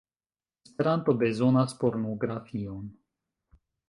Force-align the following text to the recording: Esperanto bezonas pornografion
Esperanto 0.67 1.13
bezonas 1.13 1.75
pornografion 1.75 2.89